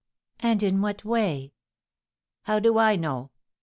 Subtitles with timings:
[0.39, 1.53] and in what way?"
[2.45, 3.29] "How do I know!